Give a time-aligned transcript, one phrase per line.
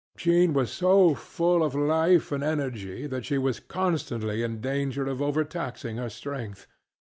[0.17, 5.21] Jean was so full of life and energy that she was constantly in danger of
[5.21, 6.65] overtaxing her strength.